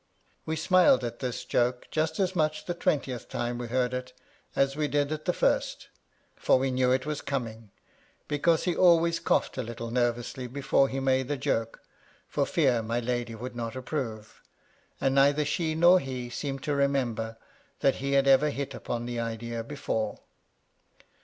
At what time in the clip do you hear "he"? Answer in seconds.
8.63-8.75, 10.89-10.99, 15.99-16.31, 17.97-18.13